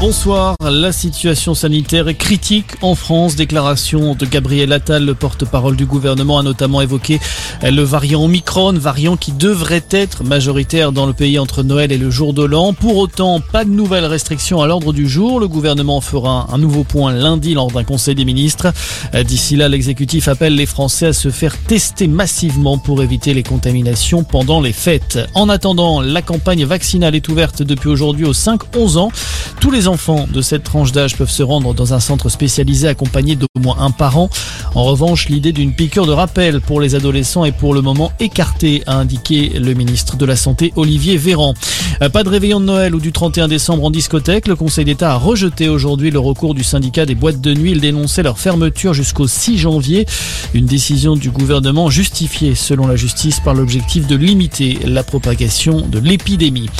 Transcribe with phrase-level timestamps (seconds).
[0.00, 0.56] Bonsoir.
[0.62, 3.36] La situation sanitaire est critique en France.
[3.36, 7.20] Déclaration de Gabriel Attal, le porte-parole du gouvernement, a notamment évoqué
[7.62, 12.10] le variant Omicron, variant qui devrait être majoritaire dans le pays entre Noël et le
[12.10, 12.72] jour de l'an.
[12.72, 15.38] Pour autant, pas de nouvelles restrictions à l'ordre du jour.
[15.38, 18.72] Le gouvernement fera un nouveau point lundi lors d'un conseil des ministres.
[19.12, 24.24] D'ici là, l'exécutif appelle les Français à se faire tester massivement pour éviter les contaminations
[24.24, 25.18] pendant les fêtes.
[25.34, 29.12] En attendant, la campagne vaccinale est ouverte depuis aujourd'hui aux 5-11 ans.
[29.60, 33.34] Tous les enfants de cette tranche d'âge peuvent se rendre dans un centre spécialisé accompagné
[33.34, 34.30] d'au moins un parent.
[34.74, 38.82] En revanche, l'idée d'une piqûre de rappel pour les adolescents est pour le moment écartée,
[38.86, 41.54] a indiqué le ministre de la Santé Olivier Véran.
[42.02, 44.46] Euh, pas de réveillon de Noël ou du 31 décembre en discothèque.
[44.46, 47.72] Le Conseil d'État a rejeté aujourd'hui le recours du syndicat des boîtes de nuit.
[47.72, 50.06] Il dénonçait leur fermeture jusqu'au 6 janvier.
[50.54, 55.98] Une décision du gouvernement justifiée, selon la justice, par l'objectif de limiter la propagation de
[55.98, 56.70] l'épidémie.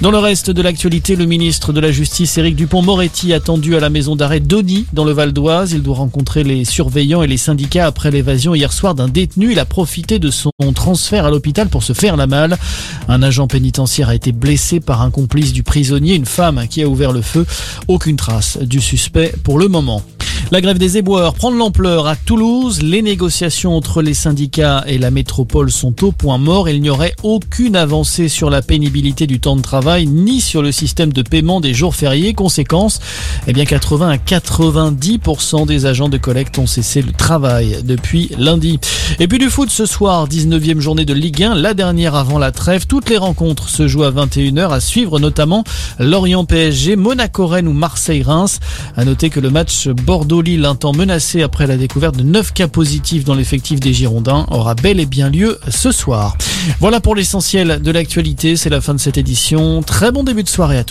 [0.00, 3.88] Dans le reste de l'actualité, le ministre de la Justice, Éric Dupont-Moretti, attendu à la
[3.88, 5.72] maison d'arrêt d'Oni, dans le Val d'Oise.
[5.72, 9.52] Il doit rencontrer les surveillants et les syndicats après l'évasion hier soir d'un détenu.
[9.52, 12.58] Il a profité de son transfert à l'hôpital pour se faire la malle.
[13.08, 16.86] Un agent pénitentiaire a été blessé par un complice du prisonnier, une femme qui a
[16.86, 17.46] ouvert le feu.
[17.88, 20.02] Aucune trace du suspect pour le moment.
[20.52, 22.82] La grève des éboueurs prend de l'ampleur à Toulouse.
[22.82, 26.68] Les négociations entre les syndicats et la métropole sont au point mort.
[26.68, 30.72] Il n'y aurait aucune avancée sur la pénibilité du temps de travail ni sur le
[30.72, 32.34] système de paiement des jours fériés.
[32.34, 32.98] Conséquence,
[33.46, 38.80] eh bien 80 à 90% des agents de collecte ont cessé le travail depuis lundi.
[39.20, 42.50] Et puis du foot ce soir, 19e journée de Ligue 1, la dernière avant la
[42.50, 42.88] trêve.
[42.88, 45.62] Toutes les rencontres se jouent à 21h à suivre notamment
[46.00, 48.58] Lorient PSG, Monaco Rennes ou Marseille Reims.
[48.96, 53.24] À noter que le match Bordeaux Lille, menacé après la découverte de 9 cas positifs
[53.24, 56.36] dans l'effectif des Girondins, aura bel et bien lieu ce soir.
[56.78, 59.82] Voilà pour l'essentiel de l'actualité, c'est la fin de cette édition.
[59.82, 60.88] Très bon début de soirée à tous.